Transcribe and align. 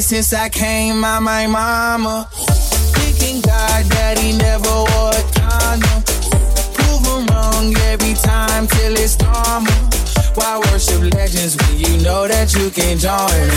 since 0.00 0.32
I 0.32 0.48
came 0.48 1.04
out 1.04 1.22
my 1.22 1.46
mama. 1.46 2.28
Thinking 2.96 3.40
God 3.40 3.88
he 4.18 4.36
never 4.36 4.68
wore 4.68 5.10
a 5.10 5.24
condom. 5.38 6.02
Prove 6.74 7.02
wrong 7.30 7.76
every 7.92 8.14
time 8.14 8.66
till 8.66 8.94
it's 8.94 9.16
normal. 9.20 9.93
Why 10.34 10.58
worship 10.70 11.00
legends 11.14 11.56
when 11.56 11.78
you 11.78 12.02
know 12.02 12.26
that 12.26 12.52
you 12.54 12.70
can 12.70 12.98
join? 12.98 13.48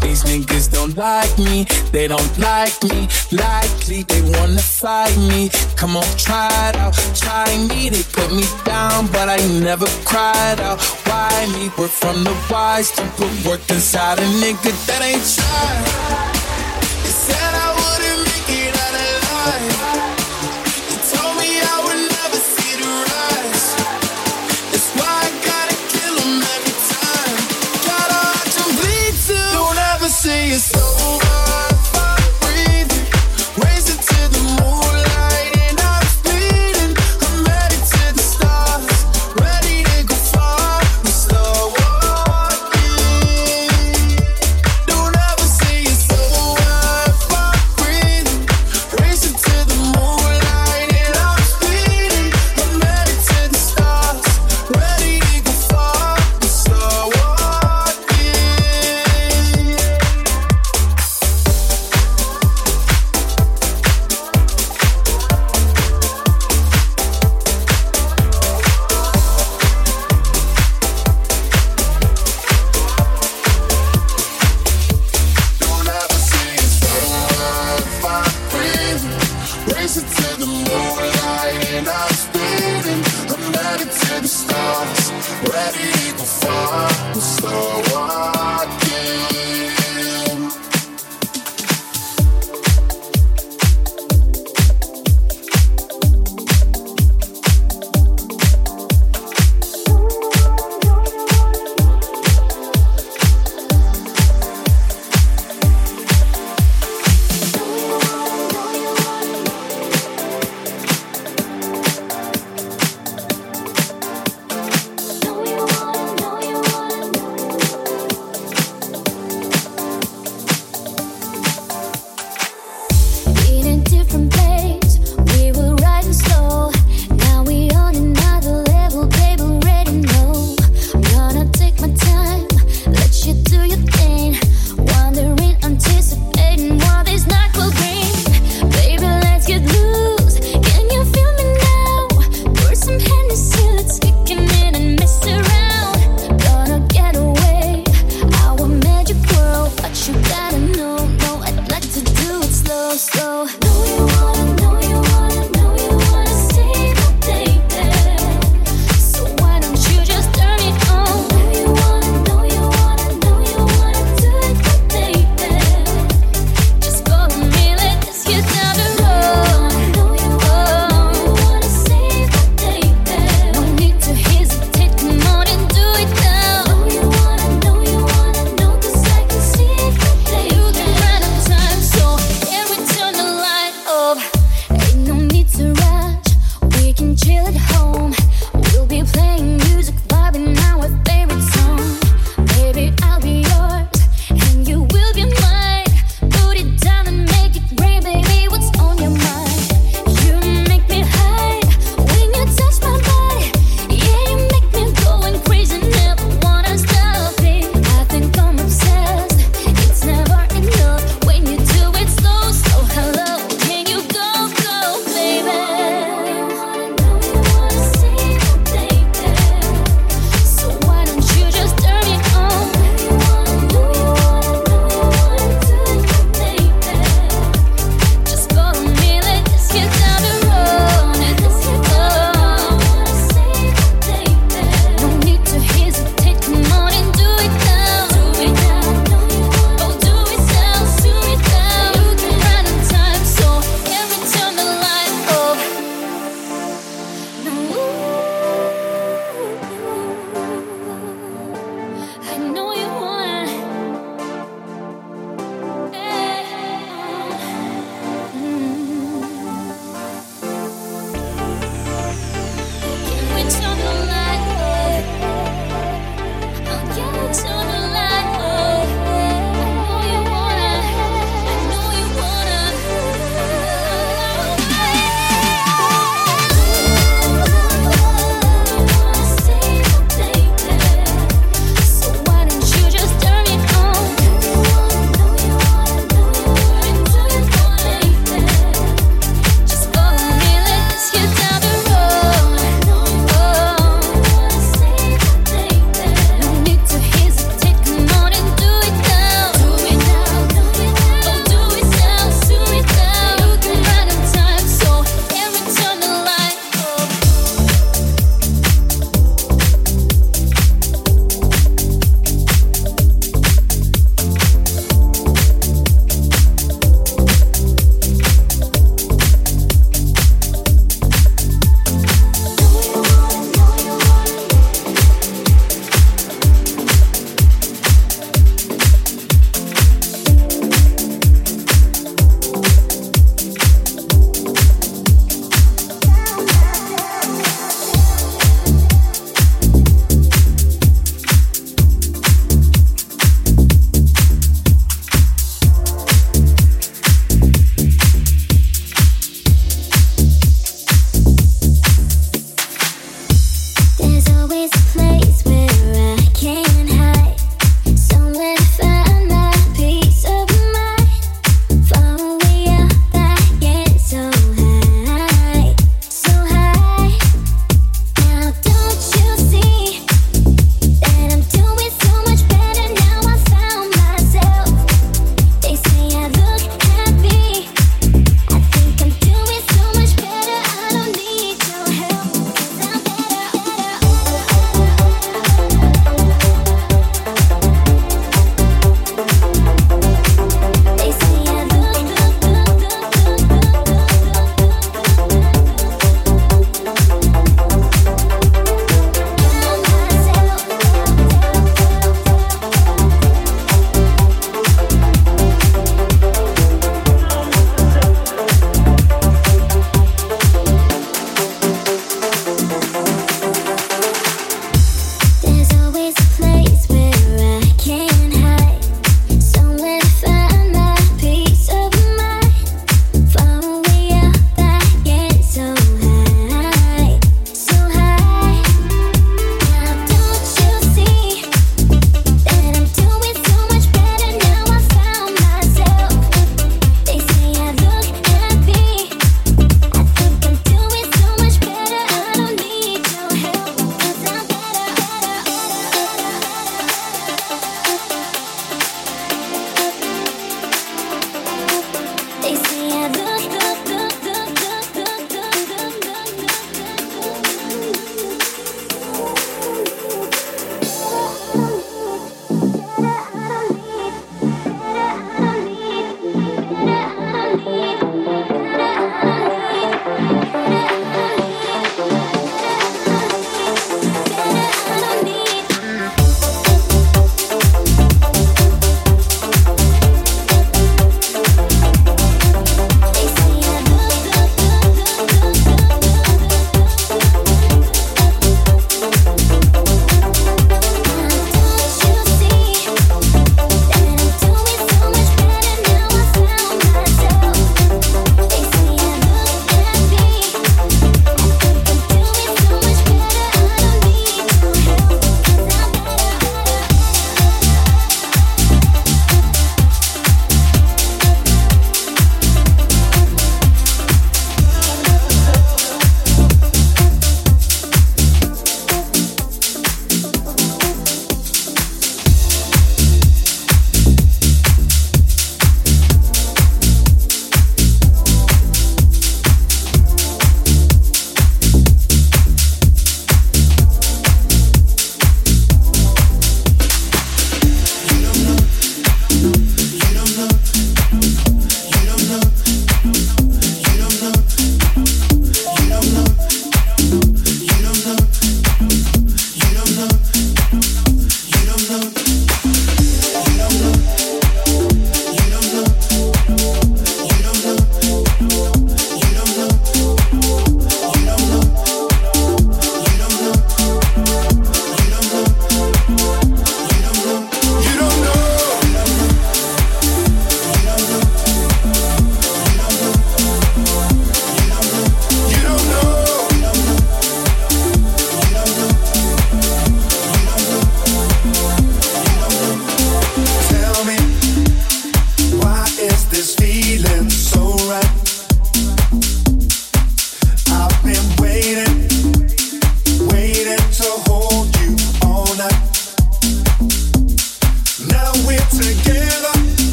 These 0.00 0.24
niggas 0.24 0.70
don't 0.72 0.96
like 0.96 1.38
me, 1.38 1.64
they 1.92 2.08
don't 2.08 2.38
like 2.38 2.76
me. 2.84 3.08
Likely 3.32 4.02
they 4.02 4.22
wanna 4.38 4.60
fight 4.60 5.16
me. 5.16 5.50
Come 5.76 5.96
on, 5.96 6.04
try 6.16 6.48
it 6.68 6.76
out, 6.76 6.94
try 7.14 7.46
me. 7.68 7.88
They 7.88 8.02
put 8.12 8.30
me 8.32 8.44
down, 8.64 9.06
but 9.08 9.28
I 9.28 9.38
never 9.60 9.86
cried 10.04 10.60
out. 10.60 10.80
Why 11.06 11.46
me? 11.54 11.70
We're 11.78 11.88
from 11.88 12.24
the 12.24 12.36
wise, 12.50 12.90
don't 12.92 13.10
put 13.16 13.32
work 13.46 13.60
inside 13.70 14.18
a 14.18 14.26
nigga 14.42 14.72
that 14.86 15.02
ain't 15.02 15.24
tried. 15.34 16.35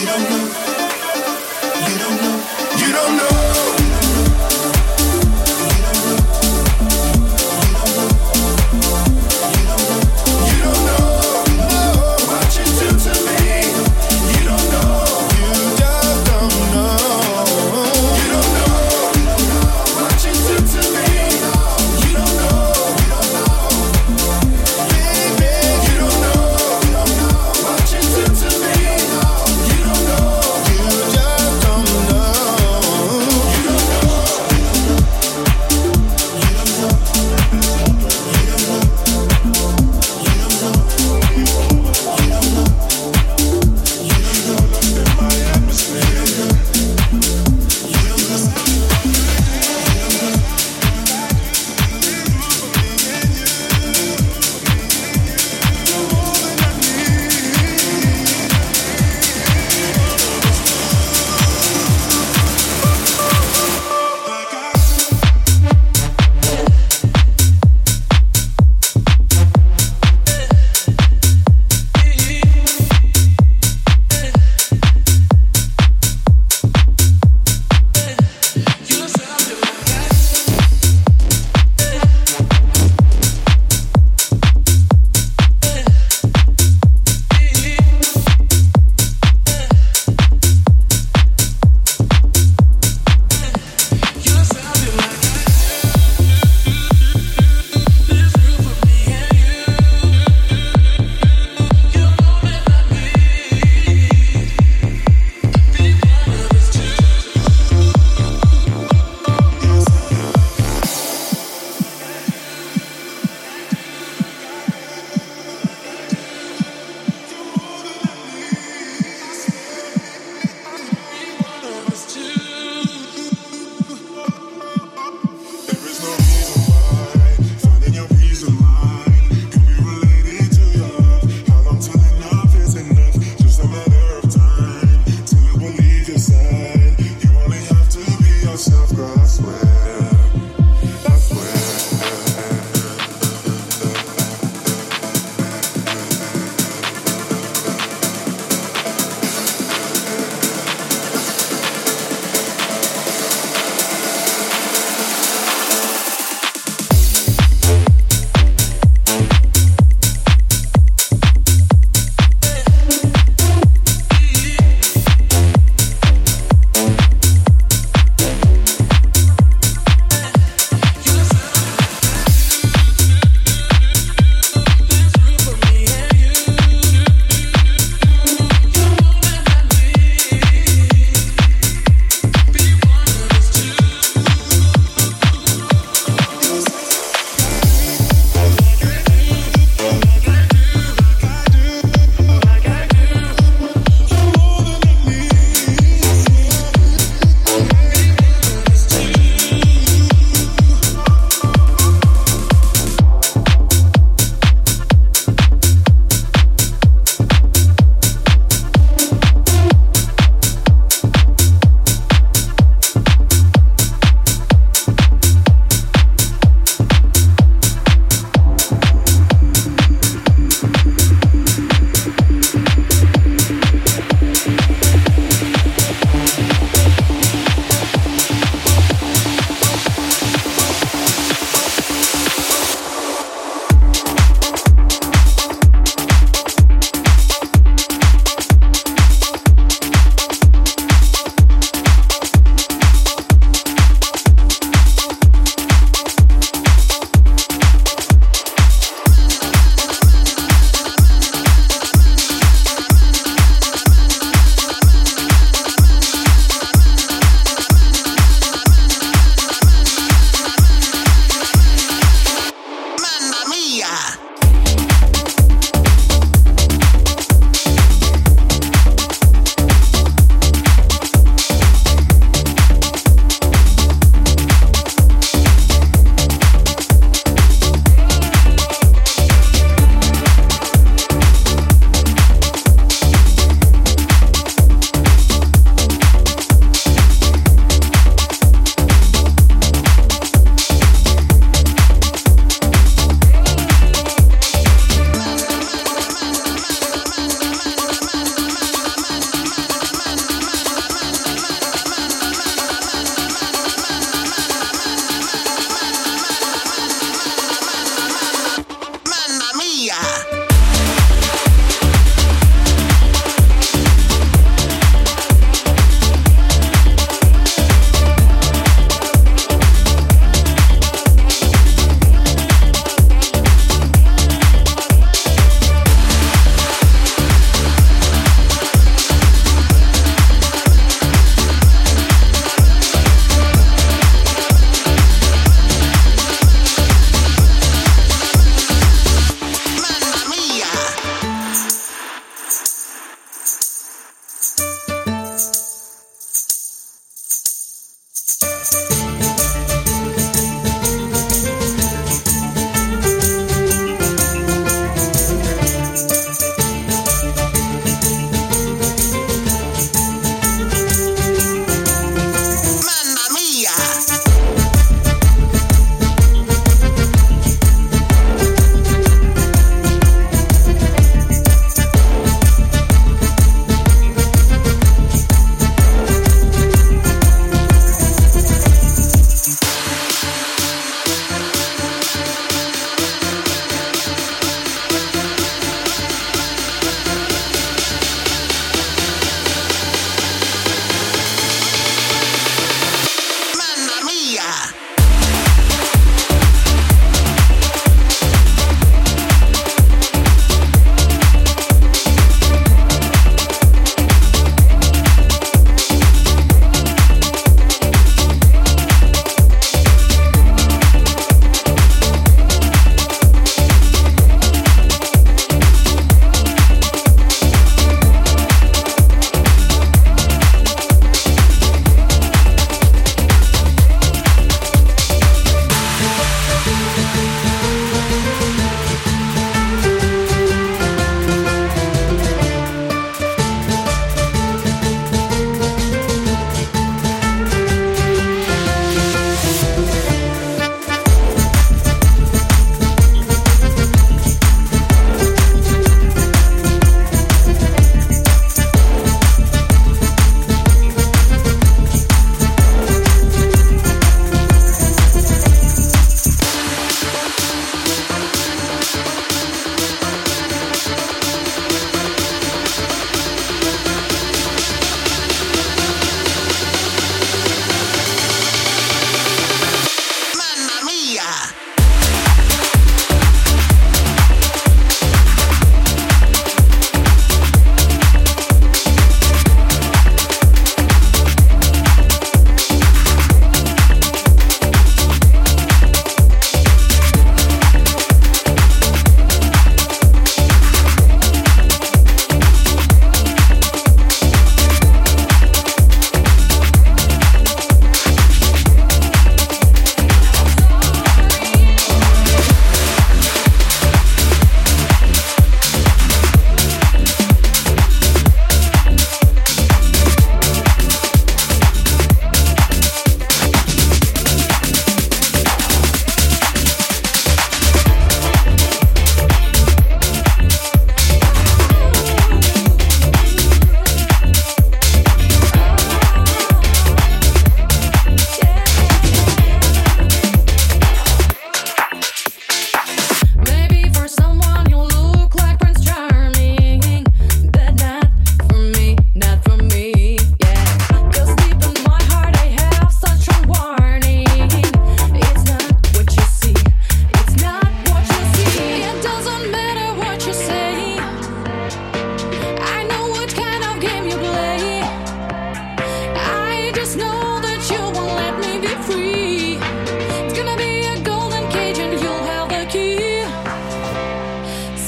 We 0.00 0.06
don't 0.06 0.29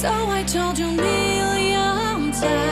So 0.02 0.08
I 0.10 0.42
told 0.42 0.80
you 0.80 0.86
a 0.86 0.90
million 0.90 2.32
times. 2.32 2.71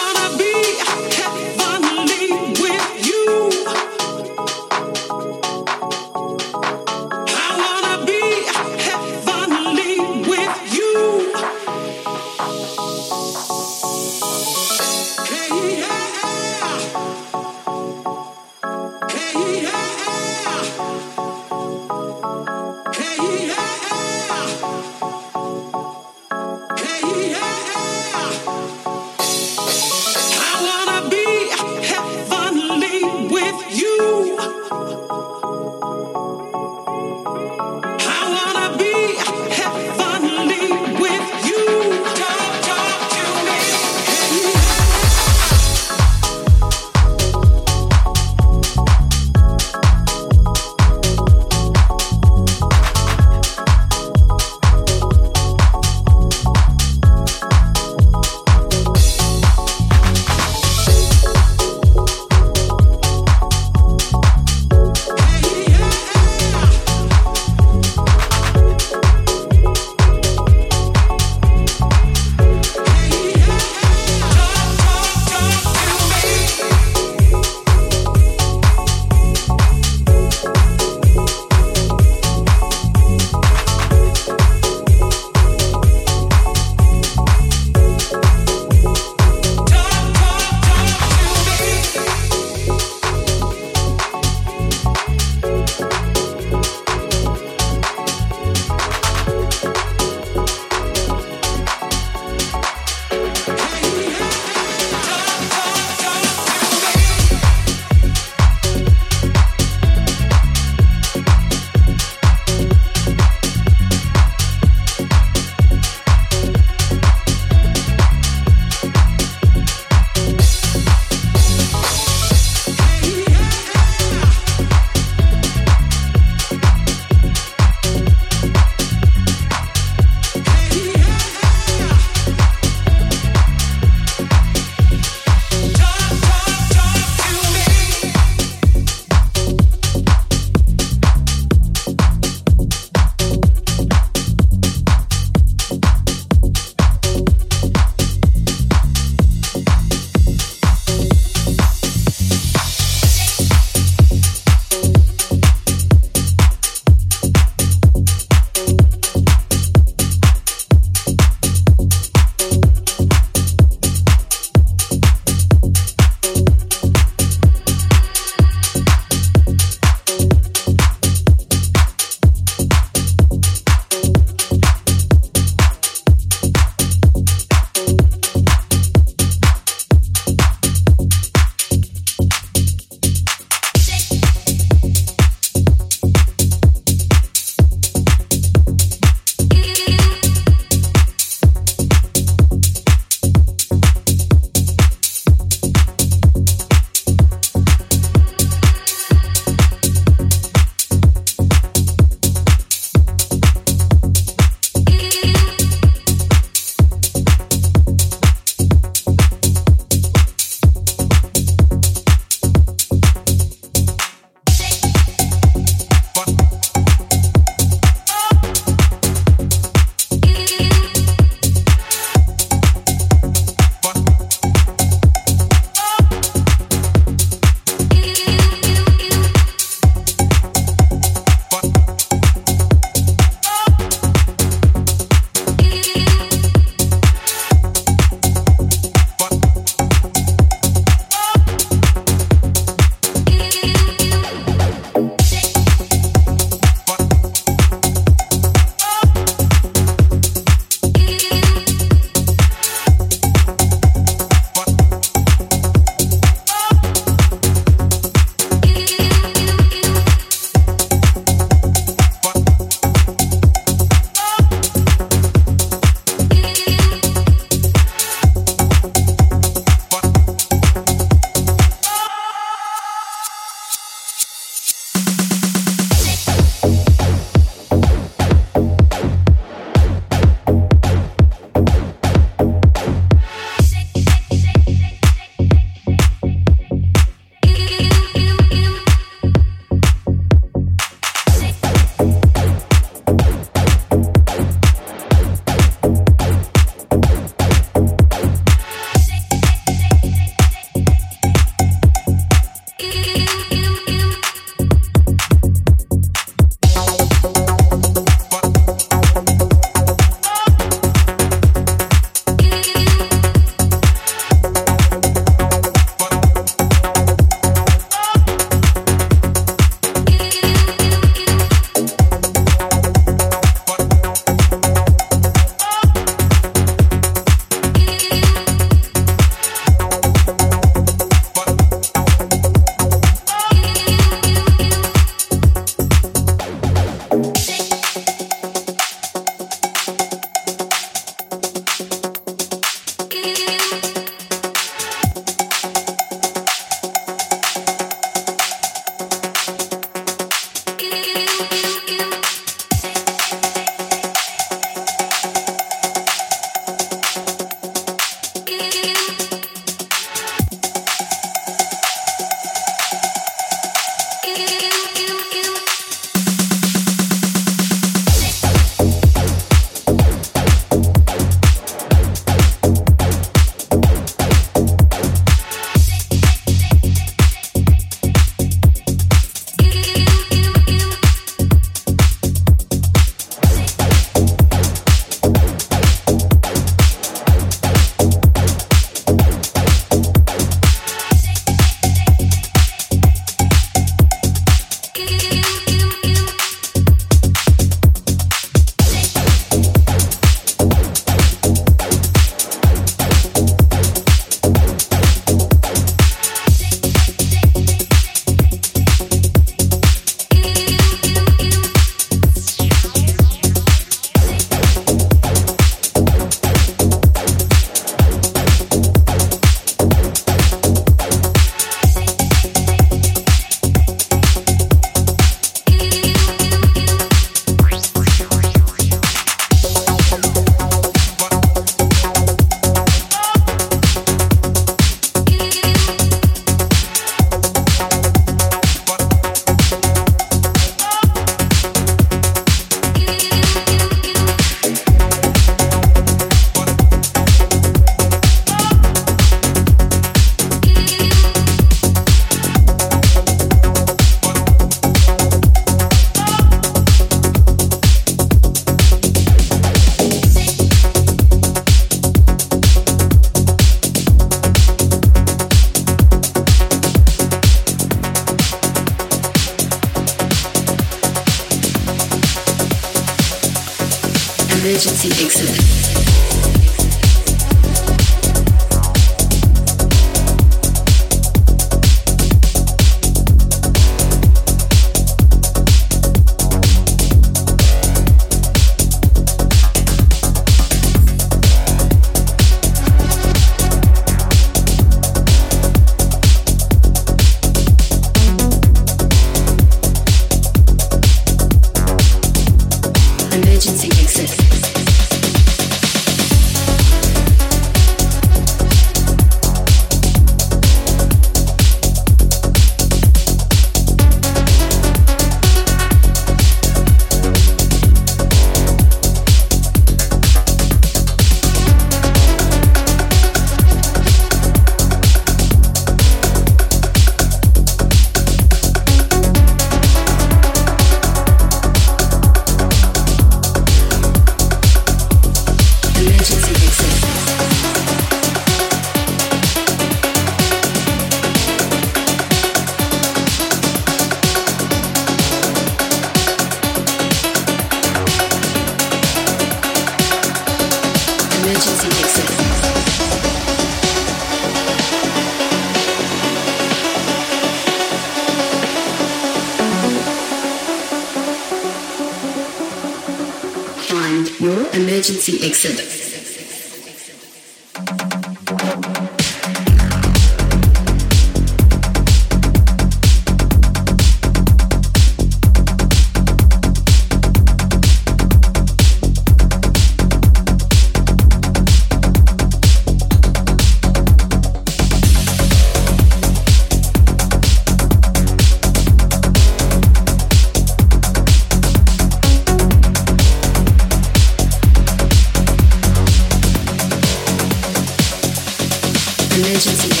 emergency. 599.51 600.00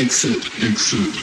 exit, 0.00 0.50
exit. 0.62 1.19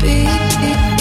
Got 0.00 0.97